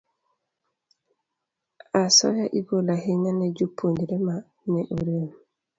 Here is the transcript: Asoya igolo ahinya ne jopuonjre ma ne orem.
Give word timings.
Asoya 2.01 2.45
igolo 2.59 2.89
ahinya 2.97 3.31
ne 3.35 3.47
jopuonjre 3.55 4.15
ma 4.25 4.35
ne 4.71 4.81
orem. 4.95 5.29